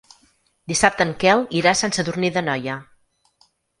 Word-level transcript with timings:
Dissabte 0.71 1.05
en 1.09 1.13
Quel 1.23 1.45
irà 1.59 1.73
a 1.73 1.79
Sant 1.83 1.93
Sadurní 1.99 2.33
d'Anoia. 2.39 2.79